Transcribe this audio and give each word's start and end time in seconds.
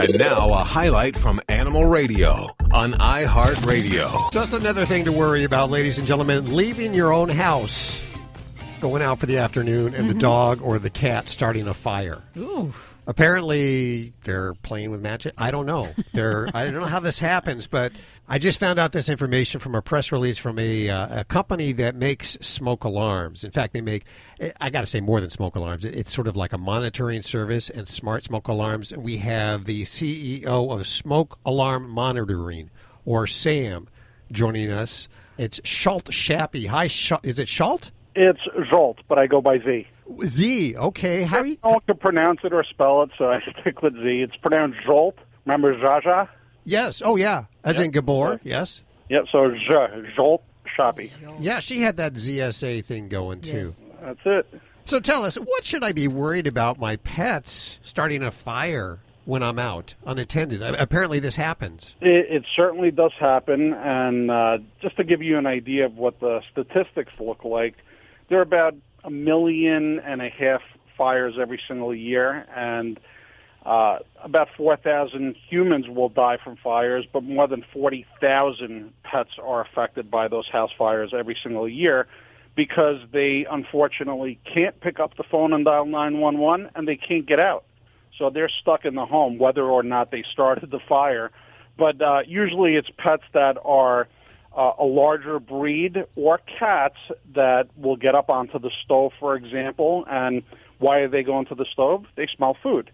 And 0.00 0.16
now 0.16 0.50
a 0.50 0.62
highlight 0.62 1.16
from 1.16 1.40
Animal 1.48 1.86
Radio 1.86 2.54
on 2.70 2.92
iHeartRadio. 2.92 4.30
Just 4.30 4.52
another 4.52 4.86
thing 4.86 5.04
to 5.06 5.12
worry 5.12 5.42
about, 5.42 5.70
ladies 5.70 5.98
and 5.98 6.06
gentlemen. 6.06 6.54
Leaving 6.54 6.94
your 6.94 7.12
own 7.12 7.28
house, 7.28 8.00
going 8.80 9.02
out 9.02 9.18
for 9.18 9.26
the 9.26 9.38
afternoon, 9.38 9.94
and 9.94 10.08
the 10.08 10.14
dog 10.14 10.60
or 10.62 10.78
the 10.78 10.90
cat 10.90 11.28
starting 11.28 11.66
a 11.66 11.74
fire. 11.74 12.22
Ooh. 12.36 12.72
Apparently, 13.06 14.12
they're 14.24 14.52
playing 14.54 14.90
with 14.90 15.00
matches. 15.00 15.32
I 15.38 15.50
don't 15.50 15.64
know. 15.64 15.88
They're 16.12 16.48
I 16.52 16.64
don't 16.64 16.74
know 16.74 16.84
how 16.84 17.00
this 17.00 17.18
happens, 17.18 17.66
but 17.66 17.92
I 18.28 18.38
just 18.38 18.60
found 18.60 18.78
out 18.78 18.92
this 18.92 19.08
information 19.08 19.60
from 19.60 19.74
a 19.74 19.80
press 19.80 20.12
release 20.12 20.36
from 20.36 20.58
a, 20.58 20.90
uh, 20.90 21.20
a 21.20 21.24
company 21.24 21.72
that 21.72 21.94
makes 21.94 22.32
smoke 22.42 22.84
alarms. 22.84 23.44
In 23.44 23.50
fact, 23.50 23.72
they 23.72 23.80
make 23.80 24.04
I 24.60 24.68
got 24.68 24.82
to 24.82 24.86
say 24.86 25.00
more 25.00 25.20
than 25.20 25.30
smoke 25.30 25.56
alarms. 25.56 25.86
It's 25.86 26.12
sort 26.12 26.26
of 26.26 26.36
like 26.36 26.52
a 26.52 26.58
monitoring 26.58 27.22
service 27.22 27.70
and 27.70 27.88
smart 27.88 28.24
smoke 28.24 28.46
alarms. 28.46 28.92
And 28.92 29.02
we 29.02 29.16
have 29.16 29.64
the 29.64 29.82
CEO 29.82 30.70
of 30.70 30.86
Smoke 30.86 31.38
Alarm 31.46 31.88
Monitoring, 31.88 32.70
or 33.06 33.26
SAM, 33.26 33.88
joining 34.30 34.70
us. 34.70 35.08
It's 35.38 35.60
Schult 35.60 36.10
Shappy. 36.10 36.66
Hi, 36.66 36.88
Schult. 36.88 37.24
Is 37.24 37.38
it 37.38 37.48
Schult? 37.48 37.90
It's 38.20 38.40
Zolt, 38.70 38.96
but 39.06 39.16
I 39.16 39.28
go 39.28 39.40
by 39.40 39.58
Z. 39.60 39.86
Z. 40.24 40.76
Okay. 40.76 41.22
How 41.22 41.38
are 41.38 41.46
you? 41.46 41.56
No 41.62 41.70
one 41.70 41.80
can 41.86 41.96
pronounce 41.98 42.40
it 42.42 42.52
or 42.52 42.64
spell 42.64 43.02
it, 43.02 43.10
so 43.16 43.30
I 43.30 43.40
stick 43.60 43.80
with 43.80 43.94
Z. 43.94 44.22
It's 44.22 44.36
pronounced 44.36 44.78
Zolt. 44.86 45.14
Remember 45.46 45.74
Zsa 45.76 46.02
Zsa? 46.02 46.28
Yes. 46.64 47.00
Oh, 47.04 47.14
yeah. 47.14 47.44
As 47.62 47.78
in 47.78 47.92
Gabor. 47.92 48.40
Yes. 48.42 48.82
Yep, 49.08 49.26
so 49.30 49.50
Z, 49.52 49.64
Zolt 50.16 50.40
Shoppy. 50.76 51.12
Yeah, 51.38 51.60
she 51.60 51.80
had 51.80 51.96
that 51.98 52.14
ZSA 52.14 52.84
thing 52.84 53.08
going 53.08 53.40
too. 53.40 53.72
Yes. 53.72 53.82
That's 54.02 54.20
it. 54.24 54.60
So 54.84 54.98
tell 55.00 55.22
us, 55.22 55.36
what 55.36 55.64
should 55.64 55.84
I 55.84 55.92
be 55.92 56.08
worried 56.08 56.46
about 56.46 56.78
my 56.78 56.96
pets 56.96 57.78
starting 57.82 58.22
a 58.22 58.30
fire 58.30 58.98
when 59.26 59.42
I'm 59.42 59.58
out 59.58 59.94
unattended? 60.06 60.62
Apparently, 60.62 61.20
this 61.20 61.36
happens. 61.36 61.94
It, 62.00 62.26
it 62.30 62.44
certainly 62.56 62.90
does 62.90 63.12
happen, 63.20 63.74
and 63.74 64.30
uh, 64.30 64.58
just 64.80 64.96
to 64.96 65.04
give 65.04 65.22
you 65.22 65.38
an 65.38 65.46
idea 65.46 65.86
of 65.86 65.96
what 65.96 66.18
the 66.20 66.40
statistics 66.50 67.12
look 67.20 67.44
like, 67.44 67.76
there 68.28 68.38
are 68.38 68.42
about 68.42 68.74
a 69.04 69.10
million 69.10 70.00
and 70.00 70.20
a 70.22 70.28
half 70.28 70.62
fires 70.96 71.34
every 71.40 71.60
single 71.66 71.94
year, 71.94 72.46
and 72.54 72.98
uh, 73.64 73.98
about 74.22 74.48
4,000 74.56 75.36
humans 75.48 75.88
will 75.88 76.08
die 76.08 76.38
from 76.42 76.56
fires, 76.56 77.04
but 77.12 77.22
more 77.22 77.46
than 77.46 77.64
40,000 77.72 78.92
pets 79.02 79.30
are 79.42 79.60
affected 79.60 80.10
by 80.10 80.28
those 80.28 80.48
house 80.48 80.70
fires 80.76 81.12
every 81.12 81.36
single 81.42 81.68
year 81.68 82.06
because 82.54 83.00
they 83.12 83.46
unfortunately 83.48 84.38
can't 84.44 84.80
pick 84.80 84.98
up 84.98 85.16
the 85.16 85.22
phone 85.22 85.52
and 85.52 85.64
dial 85.64 85.86
911 85.86 86.70
and 86.74 86.88
they 86.88 86.96
can't 86.96 87.26
get 87.26 87.38
out. 87.38 87.64
So 88.16 88.30
they're 88.30 88.48
stuck 88.48 88.84
in 88.84 88.94
the 88.94 89.06
home 89.06 89.38
whether 89.38 89.62
or 89.62 89.82
not 89.82 90.10
they 90.10 90.24
started 90.32 90.70
the 90.70 90.80
fire. 90.80 91.30
But 91.76 92.02
uh, 92.02 92.22
usually 92.26 92.74
it's 92.74 92.90
pets 92.96 93.22
that 93.32 93.58
are 93.64 94.08
uh, 94.58 94.72
a 94.80 94.84
larger 94.84 95.38
breed 95.38 96.04
or 96.16 96.40
cats 96.58 96.96
that 97.34 97.68
will 97.76 97.96
get 97.96 98.16
up 98.16 98.28
onto 98.28 98.58
the 98.58 98.72
stove, 98.84 99.12
for 99.20 99.36
example. 99.36 100.04
And 100.10 100.42
why 100.78 100.98
are 100.98 101.08
they 101.08 101.22
going 101.22 101.46
to 101.46 101.54
the 101.54 101.64
stove? 101.64 102.06
They 102.16 102.26
smell 102.26 102.56
food. 102.60 102.90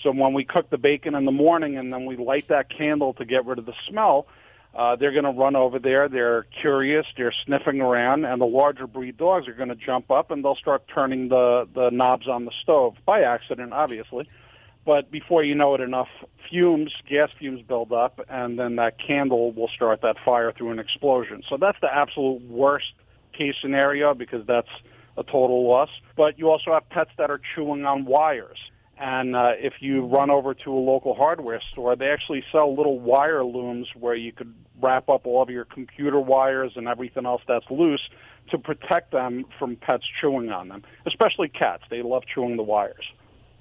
So 0.00 0.12
when 0.12 0.32
we 0.32 0.44
cook 0.44 0.70
the 0.70 0.78
bacon 0.78 1.16
in 1.16 1.24
the 1.24 1.32
morning 1.32 1.76
and 1.76 1.92
then 1.92 2.06
we 2.06 2.16
light 2.16 2.46
that 2.48 2.70
candle 2.70 3.14
to 3.14 3.24
get 3.24 3.44
rid 3.46 3.58
of 3.58 3.66
the 3.66 3.74
smell, 3.88 4.28
uh, 4.76 4.94
they're 4.94 5.10
going 5.10 5.24
to 5.24 5.32
run 5.32 5.56
over 5.56 5.80
there. 5.80 6.08
They're 6.08 6.44
curious. 6.44 7.04
They're 7.16 7.34
sniffing 7.44 7.80
around, 7.80 8.24
and 8.24 8.40
the 8.40 8.46
larger 8.46 8.86
breed 8.86 9.16
dogs 9.16 9.48
are 9.48 9.54
going 9.54 9.70
to 9.70 9.74
jump 9.74 10.12
up 10.12 10.30
and 10.30 10.44
they'll 10.44 10.54
start 10.54 10.84
turning 10.86 11.28
the 11.28 11.66
the 11.74 11.90
knobs 11.90 12.28
on 12.28 12.44
the 12.44 12.52
stove 12.62 12.94
by 13.04 13.22
accident, 13.22 13.72
obviously. 13.72 14.28
But 14.88 15.10
before 15.10 15.44
you 15.44 15.54
know 15.54 15.74
it, 15.74 15.82
enough 15.82 16.08
fumes, 16.48 16.94
gas 17.06 17.28
fumes 17.38 17.60
build 17.60 17.92
up, 17.92 18.24
and 18.26 18.58
then 18.58 18.76
that 18.76 18.98
candle 18.98 19.52
will 19.52 19.68
start 19.68 20.00
that 20.00 20.16
fire 20.24 20.50
through 20.50 20.70
an 20.70 20.78
explosion. 20.78 21.42
So 21.46 21.58
that's 21.58 21.78
the 21.82 21.94
absolute 21.94 22.40
worst 22.48 22.94
case 23.34 23.54
scenario 23.60 24.14
because 24.14 24.46
that's 24.46 24.70
a 25.18 25.24
total 25.24 25.68
loss. 25.68 25.90
But 26.16 26.38
you 26.38 26.48
also 26.48 26.72
have 26.72 26.88
pets 26.88 27.10
that 27.18 27.30
are 27.30 27.38
chewing 27.54 27.84
on 27.84 28.06
wires. 28.06 28.56
And 28.96 29.36
uh, 29.36 29.52
if 29.58 29.74
you 29.80 30.06
run 30.06 30.30
over 30.30 30.54
to 30.54 30.72
a 30.72 30.80
local 30.80 31.12
hardware 31.14 31.60
store, 31.70 31.94
they 31.94 32.08
actually 32.08 32.42
sell 32.50 32.74
little 32.74 32.98
wire 32.98 33.44
looms 33.44 33.88
where 33.94 34.14
you 34.14 34.32
could 34.32 34.54
wrap 34.80 35.10
up 35.10 35.26
all 35.26 35.42
of 35.42 35.50
your 35.50 35.66
computer 35.66 36.18
wires 36.18 36.72
and 36.76 36.88
everything 36.88 37.26
else 37.26 37.42
that's 37.46 37.70
loose 37.70 38.08
to 38.52 38.56
protect 38.56 39.12
them 39.12 39.44
from 39.58 39.76
pets 39.76 40.06
chewing 40.18 40.50
on 40.50 40.68
them, 40.68 40.82
especially 41.04 41.50
cats. 41.50 41.82
They 41.90 42.00
love 42.00 42.22
chewing 42.24 42.56
the 42.56 42.62
wires. 42.62 43.04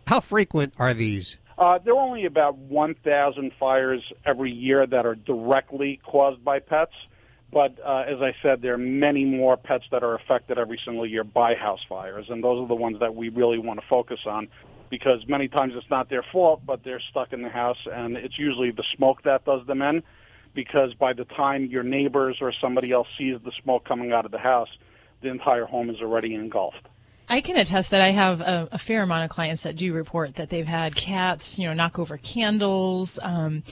How 0.08 0.22
frequent 0.22 0.74
are 0.78 0.94
these? 0.94 1.38
Uh, 1.58 1.80
there 1.80 1.94
are 1.94 2.00
only 2.00 2.24
about 2.24 2.56
1,000 2.56 3.52
fires 3.60 4.02
every 4.26 4.54
year 4.54 4.88
that 4.88 5.06
are 5.06 5.16
directly 5.16 6.00
caused 6.02 6.46
by 6.46 6.60
pets. 6.60 6.94
But 7.52 7.78
uh, 7.84 8.06
as 8.08 8.22
I 8.22 8.34
said, 8.42 8.62
there 8.62 8.76
are 8.76 8.78
many 8.78 9.26
more 9.26 9.58
pets 9.58 9.84
that 9.92 10.04
are 10.04 10.16
affected 10.16 10.58
every 10.58 10.80
single 10.84 11.06
year 11.06 11.26
by 11.26 11.56
house 11.56 11.82
fires, 11.90 12.28
and 12.30 12.42
those 12.42 12.64
are 12.64 12.68
the 12.68 12.76
ones 12.76 13.02
that 13.02 13.16
we 13.16 13.28
really 13.28 13.58
want 13.58 13.82
to 13.82 13.86
focus 13.88 14.22
on 14.26 14.48
because 14.90 15.28
many 15.28 15.50
times 15.50 15.74
it's 15.76 15.90
not 15.90 16.10
their 16.10 16.24
fault, 16.24 16.62
but 16.66 16.86
they're 16.86 17.02
stuck 17.02 17.34
in 17.34 17.42
the 17.42 17.50
house, 17.50 17.80
and 17.92 18.16
it's 18.16 18.40
usually 18.40 18.72
the 18.72 18.86
smoke 18.96 19.24
that 19.24 19.44
does 19.44 19.66
them 19.68 19.82
in 19.82 20.04
because 20.54 20.94
by 20.94 21.12
the 21.12 21.26
time 21.26 21.66
your 21.66 21.84
neighbors 21.84 22.38
or 22.40 22.54
somebody 22.54 22.94
else 22.94 23.08
sees 23.18 23.38
the 23.44 23.52
smoke 23.62 23.84
coming 23.84 24.14
out 24.14 24.24
of 24.24 24.32
the 24.32 24.38
house, 24.38 24.70
the 25.22 25.28
entire 25.28 25.66
home 25.66 25.90
is 25.90 26.00
already 26.02 26.34
engulfed. 26.34 26.88
I 27.30 27.42
can 27.42 27.58
attest 27.58 27.92
that 27.92 28.02
I 28.02 28.10
have 28.12 28.42
a, 28.42 28.70
a 28.72 28.78
fair 28.78 29.02
amount 29.04 29.24
of 29.26 29.30
clients 29.30 29.64
that 29.64 29.76
do 29.76 29.94
report 29.94 30.36
that 30.36 30.50
they've 30.50 30.68
had 30.68 30.96
cats, 30.96 31.60
you 31.60 31.68
know, 31.68 31.74
knock 31.74 32.00
over 32.00 32.18
candles, 32.18 33.20
um, 33.22 33.64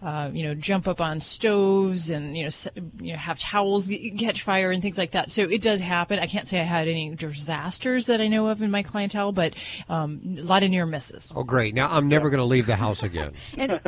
uh, 0.00 0.30
you 0.32 0.44
know, 0.44 0.54
jump 0.54 0.86
up 0.86 1.00
on 1.00 1.20
stoves 1.20 2.10
and, 2.10 2.36
you 2.36 2.44
know, 2.44 2.48
s- 2.48 2.68
you 3.00 3.12
know, 3.12 3.18
have 3.18 3.36
towels 3.38 3.90
catch 4.18 4.42
fire 4.42 4.70
and 4.70 4.80
things 4.80 4.96
like 4.98 5.10
that. 5.12 5.28
So 5.30 5.42
it 5.42 5.60
does 5.62 5.80
happen. 5.80 6.18
I 6.20 6.26
can't 6.26 6.46
say 6.46 6.60
I 6.60 6.64
had 6.64 6.86
any 6.86 7.14
disasters 7.16 8.06
that 8.06 8.20
I 8.20 8.28
know 8.28 8.46
of 8.48 8.62
in 8.62 8.70
my 8.70 8.82
clientele, 8.84 9.32
but 9.32 9.54
um, 9.88 10.20
a 10.38 10.42
lot 10.42 10.62
of 10.62 10.70
near 10.70 10.86
misses. 10.86 11.32
Oh, 11.34 11.42
great. 11.42 11.74
Now 11.74 11.88
I'm 11.90 12.06
never 12.08 12.30
going 12.30 12.38
to 12.38 12.44
leave 12.44 12.66
the 12.66 12.76
house 12.76 13.02
again. 13.02 13.32
And 13.56 13.80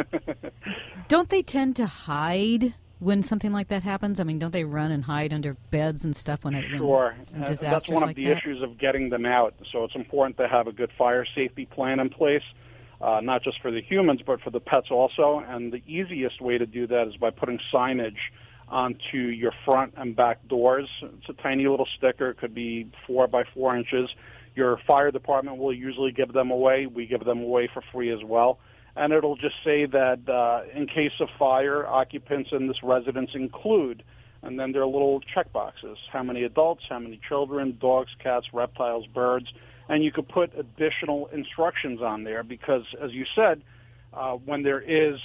don't 1.08 1.28
they 1.28 1.42
tend 1.42 1.76
to 1.76 1.87
hide 1.87 2.75
when 3.00 3.22
something 3.22 3.53
like 3.53 3.69
that 3.69 3.83
happens? 3.83 4.21
I 4.21 4.25
mean, 4.25 4.38
don't 4.38 4.53
they 4.53 4.65
run 4.65 4.93
and 4.93 5.05
hide 5.05 5.33
under 5.33 5.55
beds 5.71 6.05
and 6.05 6.15
stuff 6.15 6.44
when 6.44 6.55
it 6.55 6.65
Sure. 6.69 7.15
when 7.33 7.43
Uh, 7.43 7.55
That's 7.59 7.88
one 7.88 8.03
of 8.03 8.09
like 8.11 8.16
the 8.16 8.27
that? 8.27 8.37
issues 8.38 8.62
of 8.62 8.78
getting 8.78 9.09
them 9.09 9.27
out. 9.27 9.55
So 9.72 9.84
it's 9.84 9.94
important 9.94 10.37
to 10.38 10.47
have 10.47 10.66
a 10.66 10.72
good 10.72 10.93
fire 10.93 11.25
safety 11.25 11.66
plan 11.66 11.99
in 11.99 12.11
place, 12.11 12.43
uh, 13.00 13.21
not 13.22 13.43
just 13.43 13.61
for 13.61 13.71
the 13.71 13.81
humans, 13.81 14.21
but 14.25 14.41
for 14.43 14.50
the 14.50 14.61
pets 14.61 14.91
also. 14.91 15.38
And 15.49 15.72
the 15.72 15.83
easiest 15.87 16.41
way 16.41 16.59
to 16.59 16.66
do 16.66 16.87
that 16.87 17.09
is 17.09 17.16
by 17.16 17.31
putting 17.31 17.59
signage 17.72 18.19
onto 18.69 19.19
your 19.19 19.53
front 19.65 19.94
and 19.97 20.15
back 20.15 20.47
doors. 20.47 20.88
It's 21.03 21.28
a 21.28 21.32
tiny 21.43 21.67
little 21.67 21.87
sticker. 21.97 22.31
It 22.31 22.37
could 22.37 22.55
be 22.55 22.87
four 23.06 23.27
by 23.27 23.44
four 23.44 23.75
inches. 23.77 24.11
Your 24.55 24.77
fire 24.87 25.11
department 25.11 25.56
will 25.59 25.72
usually 25.72 26.12
give 26.12 26.32
them 26.32 26.50
away. 26.50 26.87
We 26.87 27.06
give 27.06 27.25
them 27.25 27.41
away 27.41 27.67
for 27.72 27.82
free 27.93 28.11
as 28.11 28.22
well. 28.22 28.59
And 28.97 29.12
it'll 29.12 29.37
just 29.37 29.56
say 29.65 29.87
that 29.87 30.28
uh, 30.28 30.62
in 30.75 30.87
case 30.87 31.12
of 31.21 31.28
fire, 31.39 31.87
occupants 31.87 32.51
in 32.53 32.67
this 32.67 32.83
residence 32.83 33.31
include 33.34 34.03
and 34.43 34.59
then 34.59 34.73
there 34.73 34.83
are 34.83 34.87
little 34.87 35.21
check 35.21 35.53
boxes. 35.53 35.99
How 36.11 36.23
many 36.23 36.45
adults, 36.45 36.84
how 36.89 36.99
many 36.99 37.21
children, 37.29 37.77
dogs, 37.81 38.11
cats, 38.23 38.47
reptiles, 38.53 39.06
birds. 39.06 39.53
And 39.89 40.03
you 40.05 40.12
could 40.12 40.29
put 40.29 40.56
additional 40.59 41.27
instructions 41.27 42.00
on 42.00 42.25
there 42.25 42.43
because, 42.43 42.84
as 43.03 43.12
you 43.12 43.27
said, 43.34 43.62
uh, 44.12 44.33
when 44.33 44.62
there 44.62 44.81
is 44.81 45.21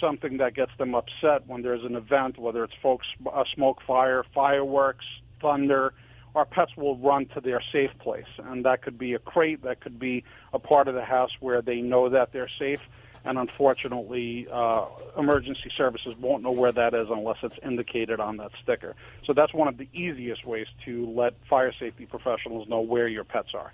something 0.00 0.36
that 0.38 0.54
gets 0.54 0.72
them 0.76 0.94
upset, 0.94 1.46
when 1.46 1.62
there's 1.62 1.84
an 1.84 1.96
event, 1.96 2.38
whether 2.38 2.62
it's 2.62 2.74
folks, 2.82 3.06
smoke 3.54 3.80
fire, 3.86 4.24
fireworks, 4.34 5.06
thunder, 5.40 5.94
our 6.34 6.44
pets 6.44 6.76
will 6.76 6.96
run 6.98 7.26
to 7.26 7.40
their 7.40 7.62
safe 7.72 7.90
place. 8.00 8.26
And 8.38 8.64
that 8.64 8.82
could 8.82 8.98
be 8.98 9.14
a 9.14 9.18
crate, 9.18 9.62
that 9.62 9.80
could 9.80 9.98
be 9.98 10.24
a 10.52 10.58
part 10.58 10.88
of 10.88 10.94
the 10.94 11.04
house 11.04 11.30
where 11.40 11.62
they 11.62 11.80
know 11.80 12.08
that 12.10 12.32
they're 12.32 12.50
safe. 12.58 12.80
And 13.24 13.38
unfortunately, 13.38 14.46
uh, 14.50 14.86
emergency 15.16 15.70
services 15.76 16.14
won't 16.18 16.42
know 16.42 16.50
where 16.52 16.72
that 16.72 16.94
is 16.94 17.08
unless 17.10 17.38
it's 17.42 17.54
indicated 17.64 18.20
on 18.20 18.36
that 18.38 18.52
sticker. 18.62 18.94
So 19.24 19.32
that's 19.32 19.52
one 19.52 19.66
of 19.68 19.76
the 19.76 19.88
easiest 19.92 20.46
ways 20.46 20.66
to 20.84 21.06
let 21.10 21.34
fire 21.48 21.72
safety 21.78 22.06
professionals 22.06 22.68
know 22.68 22.80
where 22.80 23.08
your 23.08 23.24
pets 23.24 23.50
are. 23.54 23.72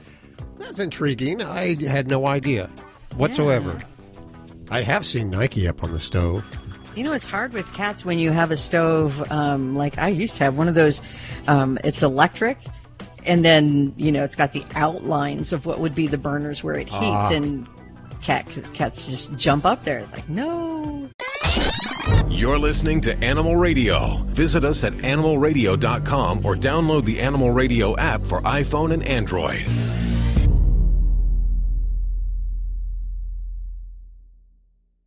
That's 0.59 0.81
intriguing. 0.81 1.43
I 1.43 1.75
had 1.85 2.09
no 2.09 2.27
idea 2.27 2.69
whatsoever. 3.17 3.79
I 4.71 4.83
have 4.83 5.07
seen 5.07 5.31
Nike 5.31 5.69
up 5.69 5.85
on 5.85 5.93
the 5.93 6.01
stove. 6.01 6.45
You 6.97 7.05
know, 7.05 7.13
it's 7.13 7.27
hard 7.27 7.53
with 7.53 7.71
cats 7.75 8.07
when 8.07 8.19
you 8.19 8.33
have 8.33 8.51
a 8.51 8.57
stove. 8.57 9.31
Um, 9.31 9.77
like 9.77 9.99
I 9.99 10.09
used 10.09 10.37
to 10.37 10.45
have 10.45 10.57
one 10.57 10.67
of 10.67 10.75
those. 10.75 11.03
Um, 11.47 11.79
it's 11.85 12.03
electric, 12.03 12.57
and 13.27 13.45
then 13.45 13.93
you 13.99 14.11
know 14.11 14.25
it's 14.25 14.35
got 14.35 14.53
the 14.55 14.65
outlines 14.75 15.53
of 15.53 15.67
what 15.67 15.79
would 15.79 15.95
be 15.95 16.07
the 16.07 16.17
burners 16.17 16.65
where 16.65 16.75
it 16.75 16.89
heats, 16.89 17.31
and 17.31 17.69
cat 18.23 18.49
cats 18.73 19.07
just 19.07 19.33
jump 19.37 19.67
up 19.67 19.85
there. 19.85 19.99
It's 19.99 20.13
like 20.13 20.29
no. 20.29 21.11
You're 22.29 22.59
listening 22.59 23.01
to 23.03 23.17
Animal 23.23 23.57
Radio. 23.57 24.17
Visit 24.29 24.65
us 24.65 24.83
at 24.85 24.93
animalradio.com 24.95 26.47
or 26.47 26.55
download 26.55 27.05
the 27.05 27.21
Animal 27.21 27.51
Radio 27.51 27.97
app 27.97 28.27
for 28.27 28.41
iPhone 28.43 28.93
and 28.93 29.03
Android. 29.03 29.67